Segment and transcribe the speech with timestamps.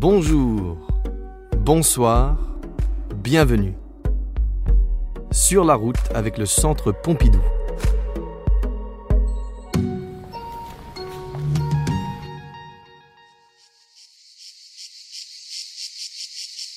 [0.00, 0.78] Bonjour,
[1.56, 2.38] bonsoir,
[3.16, 3.74] bienvenue.
[5.32, 7.42] Sur la route avec le centre Pompidou.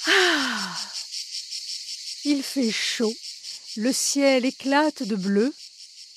[0.08, 0.76] Ah
[2.26, 3.14] Il fait chaud,
[3.78, 5.54] le ciel éclate de bleu,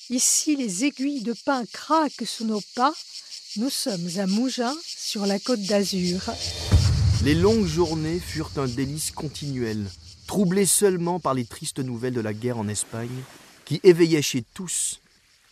[0.09, 2.95] ici les aiguilles de pin craquent sous nos pas,
[3.57, 6.33] nous sommes à Mougins sur la côte d'Azur.
[7.25, 9.87] Les longues journées furent un délice continuel,
[10.27, 13.23] troublées seulement par les tristes nouvelles de la guerre en Espagne,
[13.65, 15.01] qui éveillaient chez tous,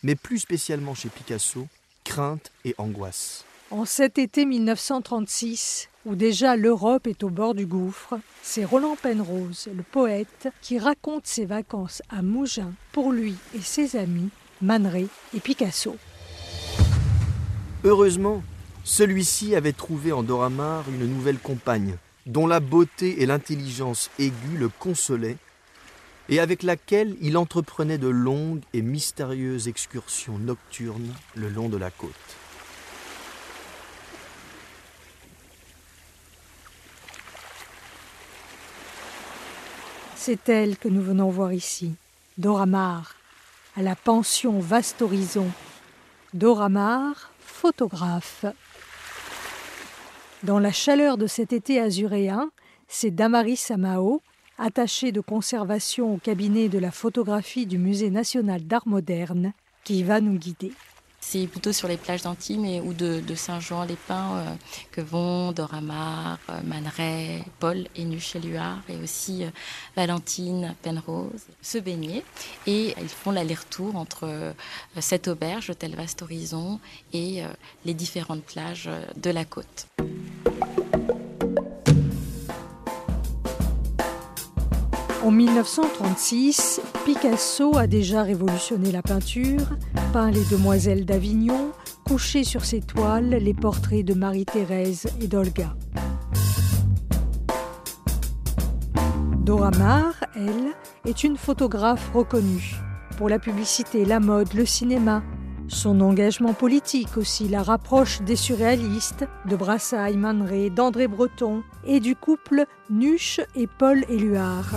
[0.04, 1.66] mais plus spécialement chez Picasso,
[2.04, 3.44] crainte et angoisse.
[3.72, 9.68] En cet été 1936, où déjà l'Europe est au bord du gouffre, c'est Roland Penrose,
[9.76, 14.28] le poète, qui raconte ses vacances à Mougins pour lui et ses amis,
[14.62, 15.96] Man Ray et Picasso.
[17.82, 18.44] Heureusement,
[18.84, 21.96] celui-ci avait trouvé en Doramar une nouvelle compagne,
[22.26, 25.38] dont la beauté et l'intelligence aiguë le consolaient,
[26.28, 31.90] et avec laquelle il entreprenait de longues et mystérieuses excursions nocturnes le long de la
[31.90, 32.12] côte.
[40.16, 41.94] C'est elle que nous venons voir ici,
[42.38, 43.14] Doramar,
[43.76, 45.50] à la pension Vaste Horizon.
[46.32, 48.46] Doramar, photographe.
[50.44, 52.50] Dans la chaleur de cet été azuréen,
[52.86, 54.20] c'est Damaris Samao,
[54.58, 60.20] attachée de conservation au cabinet de la photographie du Musée national d'art moderne, qui va
[60.20, 60.72] nous guider.
[61.18, 64.54] C'est plutôt sur les plages d'Antibes ou de, Saint-Jean-les-Pins euh,
[64.92, 69.50] que vont Doramar, euh, Man Ray, Paul et Nucheluard et aussi euh,
[69.96, 72.22] Valentine Penrose se baigner.
[72.66, 74.54] Et ils font l'aller-retour entre
[75.00, 76.78] cette auberge, l'hôtel Vaste Horizon,
[77.14, 77.42] et
[77.86, 79.86] les différentes plages de la côte.
[85.24, 89.70] En 1936, Picasso a déjà révolutionné la peinture,
[90.12, 91.72] peint les demoiselles d'Avignon,
[92.04, 95.74] couché sur ses toiles les portraits de Marie-Thérèse et d'Olga.
[99.38, 100.74] Dora Maar, elle,
[101.06, 102.74] est une photographe reconnue
[103.16, 105.22] pour la publicité, la mode, le cinéma,
[105.68, 112.16] son engagement politique aussi la rapproche des surréalistes, de Brassailles, Man d'André Breton et du
[112.16, 114.70] couple Nuche et Paul Éluard.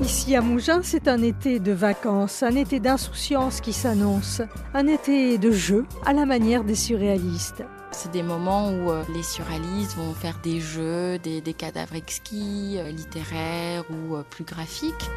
[0.00, 4.42] Ici à Mougins, c'est un été de vacances, un été d'insouciance qui s'annonce,
[4.72, 7.64] un été de jeu à la manière des surréalistes.
[7.90, 12.90] C'est des moments où euh, les surréalistes vont faire des jeux, des, cadavres exquis, euh,
[12.90, 15.10] littéraires ou euh, plus graphiques.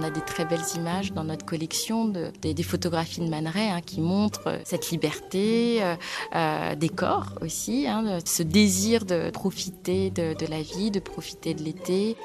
[0.00, 4.00] On a des très belles images dans notre collection, des, photographies de Man hein, qui
[4.00, 5.94] montrent euh, cette liberté, euh,
[6.34, 11.62] euh, des corps aussi, hein, ce désir de profiter de la vie, de profiter de
[11.62, 12.16] l'été.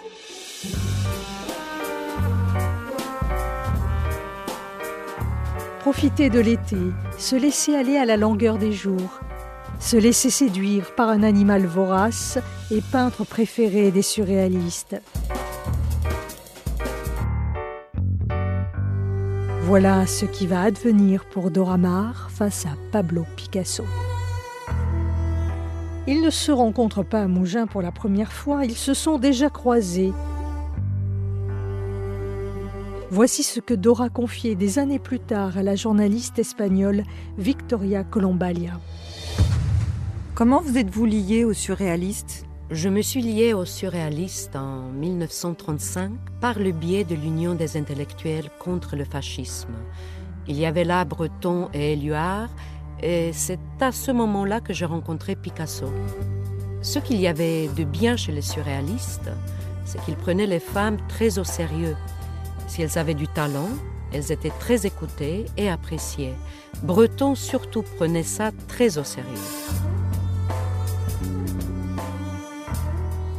[5.82, 6.78] Profiter de l'été,
[7.18, 9.20] se laisser aller à la longueur des jours,
[9.82, 12.40] se laisser séduire par un animal vorace
[12.72, 14.96] et peintre préféré des surréalistes.
[19.78, 23.84] Voilà ce qui va advenir pour Dora Maar face à Pablo Picasso.
[26.08, 29.50] Ils ne se rencontrent pas à Mougins pour la première fois, ils se sont déjà
[29.50, 30.14] croisés.
[33.12, 37.04] Voici ce que Dora confiait des années plus tard à la journaliste espagnole
[37.38, 38.80] Victoria Colombalia.
[40.36, 46.12] Comment vous êtes-vous liée aux surréalistes je me suis liée aux surréalistes en 1935
[46.42, 49.74] par le biais de l'Union des intellectuels contre le fascisme.
[50.48, 52.50] Il y avait là Breton et Éluard,
[53.04, 55.92] et c'est à ce moment-là que j'ai rencontré Picasso.
[56.82, 59.30] Ce qu'il y avait de bien chez les surréalistes,
[59.86, 61.96] c'est qu'ils prenaient les femmes très au sérieux.
[62.68, 63.70] Si elles avaient du talent,
[64.12, 66.34] elles étaient très écoutées et appréciées.
[66.82, 69.95] Breton surtout prenait ça très au sérieux.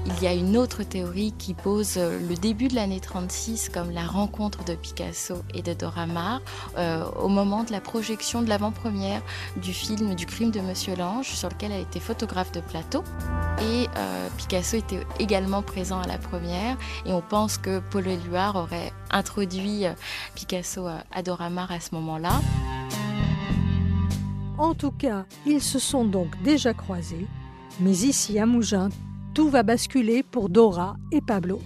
[0.09, 3.91] Il y a une autre théorie qui pose euh, le début de l'année 36 comme
[3.91, 6.41] la rencontre de Picasso et de Dora Maar
[6.79, 9.21] euh, au moment de la projection de l'avant-première
[9.57, 13.03] du film Du crime de Monsieur Lange sur lequel elle était photographe de plateau.
[13.61, 18.55] Et euh, Picasso était également présent à la première et on pense que Paul Éluard
[18.55, 19.87] aurait introduit
[20.37, 22.41] Picasso à Dora Maar à ce moment-là.
[24.57, 27.27] En tout cas, ils se sont donc déjà croisés,
[27.81, 28.89] mais ici à Mougins,
[29.37, 31.61] tout va basculer pour Dora et Pablo.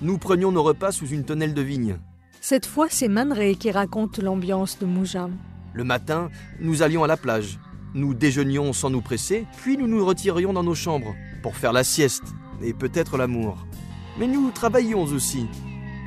[0.00, 1.98] Nous prenions nos repas sous une tonnelle de vigne.
[2.40, 5.32] Cette fois, c'est Man qui raconte l'ambiance de Mougins.
[5.74, 6.30] Le matin,
[6.60, 7.58] nous allions à la plage.
[7.92, 11.84] Nous déjeunions sans nous presser, puis nous nous retirions dans nos chambres pour faire la
[11.84, 12.24] sieste
[12.62, 13.66] et peut-être l'amour.
[14.18, 15.46] Mais nous travaillions aussi.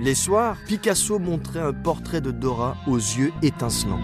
[0.01, 4.01] Les soirs, Picasso montrait un portrait de Dora aux yeux étincelants.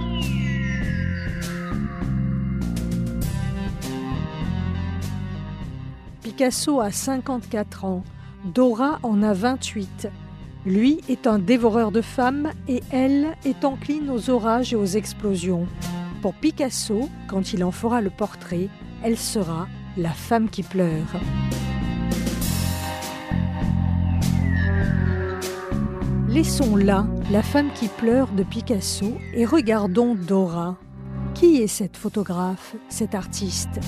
[6.35, 8.03] Picasso a 54 ans,
[8.43, 10.09] Dora en a 28.
[10.65, 15.67] Lui est un dévoreur de femmes et elle est encline aux orages et aux explosions.
[16.23, 18.69] Pour Picasso, quand il en fera le portrait,
[19.03, 21.21] elle sera la femme qui pleure.
[26.29, 30.77] Laissons là la femme qui pleure de Picasso et regardons Dora.
[31.35, 33.79] Qui est cette photographe, cette artiste?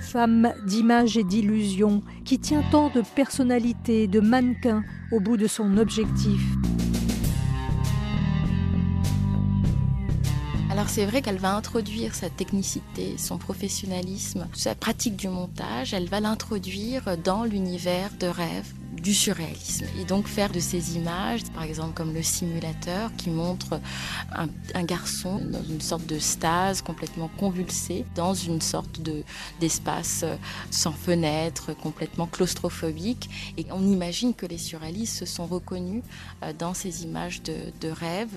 [0.00, 4.82] Femme d'images et d'illusions qui tient tant de personnalité, de mannequin
[5.12, 6.40] au bout de son objectif.
[10.70, 16.08] Alors c'est vrai qu'elle va introduire sa technicité, son professionnalisme, sa pratique du montage, elle
[16.08, 21.62] va l'introduire dans l'univers de rêve du surréalisme et donc faire de ces images, par
[21.62, 23.80] exemple comme le simulateur qui montre
[24.32, 29.22] un, garçon dans une sorte de stase complètement convulsé dans une sorte de
[29.60, 30.36] d'espace euh,
[30.70, 36.02] sans fenêtre, complètement claustrophobique et on imagine que les surréalistes se sont reconnus
[36.42, 38.30] euh, dans ces images de, de rêve,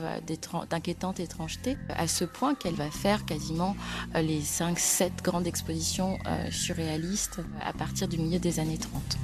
[0.69, 3.75] d'inquiétante étrangeté, à ce point qu'elle va faire quasiment
[4.15, 6.17] euh, les 5-7 grandes expositions
[6.51, 9.17] surréalistes à partir du milieu des années 30.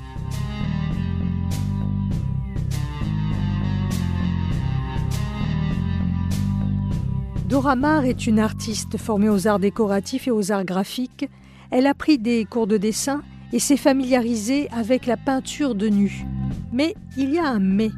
[7.50, 11.28] Dora Maar est une artiste formée aux arts décoratifs et aux arts graphiques.
[11.72, 16.28] Elle a pris des cours de dessin et s'est familiarisée avec la peinture de nu.
[16.72, 17.90] Mais il y a un mais,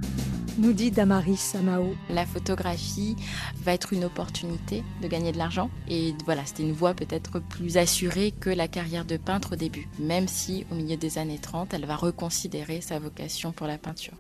[0.58, 1.96] nous dit Damaris Samao.
[2.10, 3.18] La photographie
[3.62, 5.70] va être une opportunité de gagner de l'argent.
[5.90, 9.90] Et voilà, c'était une voie peut-être plus assurée que la carrière de peintre au début.
[10.00, 14.14] Même si au milieu des années 30, elle va reconsidérer sa vocation pour la peinture.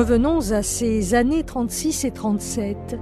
[0.00, 2.96] Revenons à ces années 36 et 37.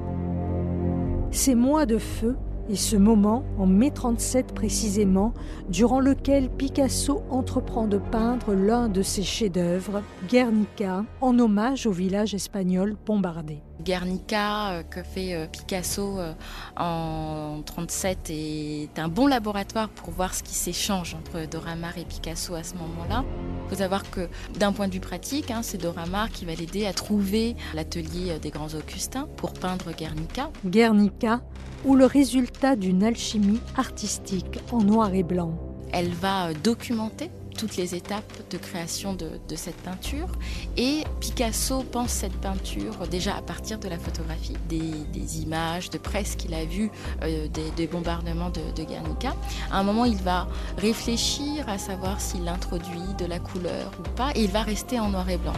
[1.30, 2.34] Ces mois de feu
[2.68, 5.32] et ce moment, en mai 37 précisément,
[5.68, 12.34] durant lequel Picasso entreprend de peindre l'un de ses chefs-d'œuvre, Guernica, en hommage au village
[12.34, 13.62] espagnol bombardé.
[13.84, 16.32] Guernica euh, que fait euh, Picasso euh,
[16.76, 22.04] en 37 est un bon laboratoire pour voir ce qui s'échange entre Dora Maar et
[22.04, 23.25] Picasso à ce moment-là.
[23.66, 24.28] Il faut savoir que
[24.58, 28.38] d'un point de vue pratique, hein, c'est Dora Maar qui va l'aider à trouver l'atelier
[28.40, 30.50] des grands Augustins pour peindre Guernica.
[30.64, 31.40] Guernica,
[31.84, 35.54] ou le résultat d'une alchimie artistique en noir et blanc.
[35.92, 40.28] Elle va documenter toutes les étapes de création de, cette peinture.
[40.76, 46.37] Et Picasso pense cette peinture déjà à partir de la photographie, des, images de presse
[46.37, 46.90] qu'il a vues
[47.22, 49.34] euh, des, bombardements de, de, Guernica.
[49.70, 50.46] À un moment, il va
[50.78, 55.10] réfléchir à savoir s'il introduit de la couleur ou pas, et il va rester en
[55.10, 55.52] noir et blanc.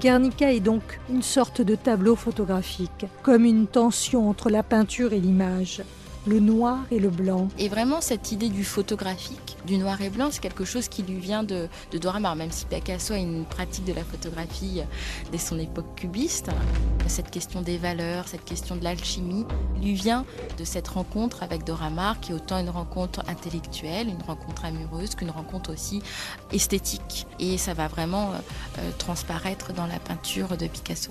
[0.00, 5.20] Guernica est donc une sorte de tableau photographique, comme une tension entre la peinture et
[5.20, 5.82] l'image
[6.26, 7.48] le noir et le blanc.
[7.58, 11.18] Et vraiment, cette idée du photographique, du noir et blanc, c'est quelque chose qui lui
[11.18, 14.82] vient de, de Dora Maar, même si Picasso a une pratique de la photographie
[15.32, 16.50] dès son époque cubiste.
[17.06, 19.46] Cette question des valeurs, cette question de l'alchimie,
[19.80, 20.24] lui vient
[20.58, 25.14] de cette rencontre avec Dora Maar, qui est autant une rencontre intellectuelle, une rencontre amoureuse,
[25.14, 26.02] qu'une rencontre aussi
[26.52, 27.26] esthétique.
[27.38, 28.34] Et ça va vraiment euh,
[28.78, 31.10] euh, transparaître dans la peinture de Picasso.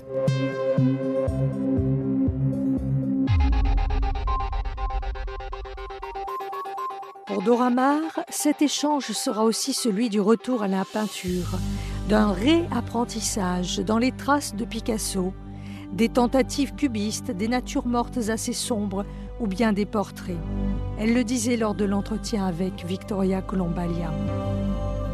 [7.49, 11.57] Dora Maar, cet échange sera aussi celui du retour à la peinture,
[12.07, 15.33] d'un réapprentissage dans les traces de Picasso,
[15.91, 19.03] des tentatives cubistes, des natures mortes assez sombres
[19.39, 20.37] ou bien des portraits.
[20.99, 24.13] Elle le disait lors de l'entretien avec Victoria Colombalia.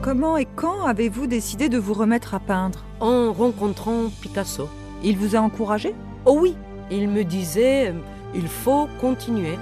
[0.01, 2.83] Comment et quand avez-vous décidé de vous remettre à peindre?
[2.99, 4.67] En rencontrant Picasso.
[5.05, 5.95] Il vous a encouragé?
[6.25, 6.57] Oh oui,
[6.91, 7.93] il me disait
[8.33, 9.57] il faut continuer.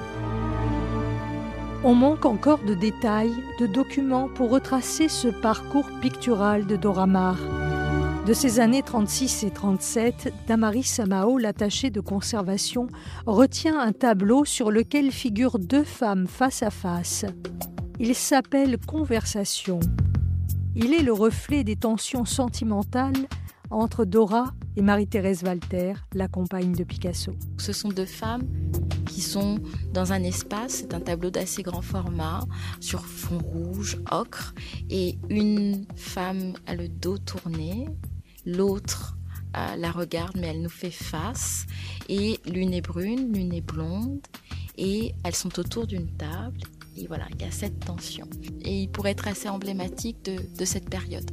[1.86, 7.38] On manque encore de détails, de documents pour retracer ce parcours pictural de Dora Maar.
[8.26, 12.88] De ces années 36 et 37, Damaris Samao, l'attaché de conservation,
[13.26, 17.26] retient un tableau sur lequel figurent deux femmes face à face.
[18.00, 19.82] Il s'appelle Conversation.
[20.78, 23.28] Il est le reflet des tensions sentimentales
[23.72, 27.34] entre Dora et Marie-Thérèse Walter, la compagne de Picasso.
[27.58, 28.44] Ce sont deux femmes
[29.14, 29.60] qui sont
[29.94, 32.42] dans un espace, c'est un tableau d'assez grand format,
[32.80, 34.56] sur fond rouge, ocre,
[34.90, 37.88] et une femme a le dos tourné,
[38.46, 39.16] l'autre
[39.56, 41.68] euh, la regarde, mais elle nous fait face.
[42.10, 44.20] Et l'une est brune, l'une est blonde,
[44.78, 46.62] et elles sont autour d'une table.
[46.98, 48.28] Et voilà, il y a cette tension.
[48.64, 51.30] Et il pourrait être assez emblématique de, de cette période.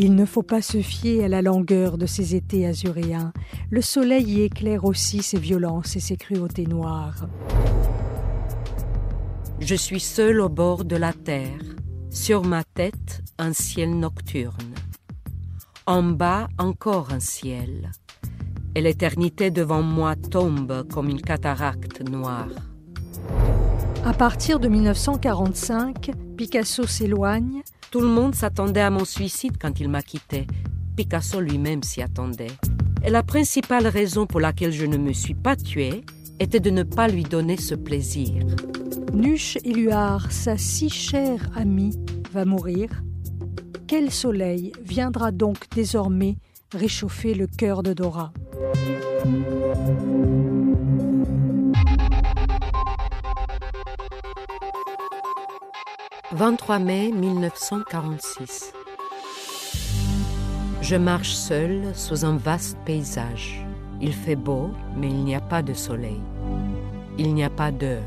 [0.00, 3.32] Il ne faut pas se fier à la langueur de ces étés azuréens.
[3.68, 7.26] Le soleil y éclaire aussi ses violences et ses cruautés noires.
[9.58, 11.58] Je suis seul au bord de la terre.
[12.10, 14.72] Sur ma tête, un ciel nocturne.
[15.84, 17.90] En bas, encore un ciel.
[18.76, 22.46] Et l'éternité devant moi tombe comme une cataracte noire.
[24.04, 27.64] À partir de 1945, Picasso s'éloigne.
[27.90, 30.46] Tout le monde s'attendait à mon suicide quand il m'a quitté.
[30.94, 32.50] Picasso lui-même s'y attendait.
[33.02, 36.04] Et la principale raison pour laquelle je ne me suis pas tuée
[36.38, 38.44] était de ne pas lui donner ce plaisir.
[39.14, 41.98] Nuche Éluard, sa si chère amie,
[42.32, 42.90] va mourir.
[43.86, 46.36] Quel soleil viendra donc désormais
[46.74, 48.32] réchauffer le cœur de Dora?
[56.38, 58.72] 23 mai 1946.
[60.80, 63.66] Je marche seul sous un vaste paysage.
[64.00, 66.20] Il fait beau, mais il n'y a pas de soleil.
[67.18, 68.04] Il n'y a pas d'heure.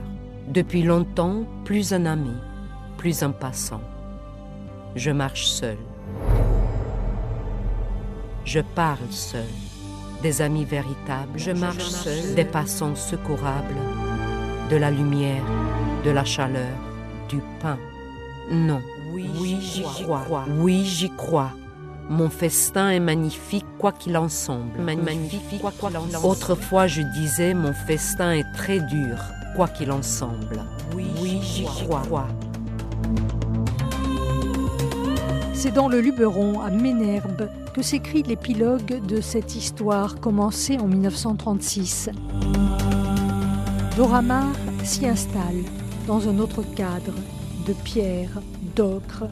[0.48, 2.32] Depuis longtemps, plus un ami,
[2.98, 3.82] plus un passant.
[4.96, 5.78] Je marche seul.
[8.46, 9.52] Je parle seul.
[10.24, 11.38] Des amis véritables.
[11.38, 12.34] Je marche seul.
[12.34, 13.76] Des passants secourables.
[14.70, 15.44] De la lumière,
[16.06, 16.78] de la chaleur,
[17.28, 17.78] du pain.
[18.50, 18.82] Non.
[19.14, 20.46] Oui, j'y crois.
[20.60, 21.52] Oui, j'y crois.
[22.10, 24.80] Mon festin est magnifique, quoi qu'il en semble.
[24.82, 26.26] Magnifique, quoi qu'il en semble.
[26.26, 29.18] Autrefois, je disais, mon festin est très dur,
[29.56, 30.64] quoi qu'il en semble.
[30.94, 32.28] Oui, j'y crois.
[35.54, 42.10] C'est dans le Luberon, à Ménherbe, que s'écrit l'épilogue de cette histoire commencée en 1936.
[43.96, 44.48] Dora Maar
[44.84, 45.64] s'y installe
[46.08, 47.14] dans un autre cadre,
[47.66, 48.30] de pierre,
[48.76, 49.26] d'ocre,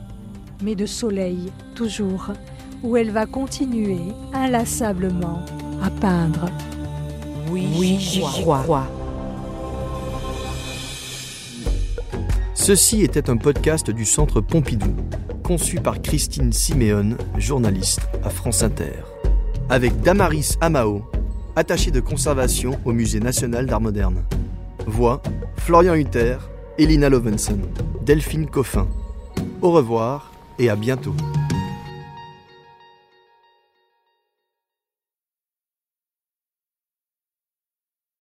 [0.62, 2.32] mais de soleil toujours,
[2.84, 4.00] où elle va continuer
[4.34, 5.44] inlassablement
[5.84, 6.46] à peindre.
[7.52, 8.88] Oui, j'y crois.
[12.54, 14.94] Ceci était un podcast du Centre Pompidou,
[15.44, 19.04] conçu par Christine Siméon, journaliste à France Inter,
[19.70, 21.04] avec Damaris Amao,
[21.56, 24.24] attaché de conservation au Musée national d'art moderne.
[24.86, 25.22] Voix
[25.58, 26.38] Florian Hutter,
[26.80, 27.60] Elina Lovenson,
[28.06, 28.88] Delphine Coffin.
[29.62, 31.14] Au revoir et à bientôt.